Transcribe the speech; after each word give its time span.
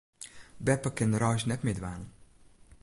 Beppe 0.67 0.91
kin 0.97 1.13
de 1.13 1.19
reis 1.23 1.43
net 1.47 1.63
mear 1.65 1.77
dwaan. 1.79 2.03